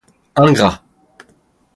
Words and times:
Ingrat! 0.43 0.75